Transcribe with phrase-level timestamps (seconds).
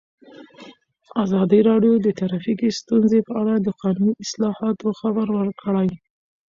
[1.23, 5.89] ازادي راډیو د ټرافیکي ستونزې په اړه د قانوني اصلاحاتو خبر ورکړی.